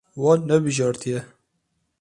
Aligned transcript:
Wan 0.21 0.39
nebijartiye. 0.47 1.19